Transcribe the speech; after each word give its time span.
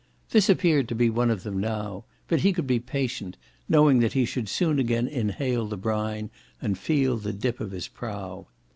This 0.31 0.49
appeared 0.49 0.87
to 0.89 0.95
be 0.95 1.11
one 1.11 1.29
of 1.29 1.43
them 1.43 1.59
now; 1.59 2.05
but 2.27 2.39
he 2.41 2.53
could 2.53 2.65
be 2.65 2.79
patient, 2.79 3.37
knowing 3.69 3.99
that 3.99 4.13
he 4.13 4.25
should 4.25 4.49
soon 4.49 4.79
again 4.79 5.07
inhale 5.07 5.67
the 5.67 5.77
brine 5.77 6.31
and 6.59 6.75
feel 6.75 7.17
the 7.17 7.33
dip 7.33 7.59
of 7.59 7.69
his 7.69 7.87
prow. 7.87 8.47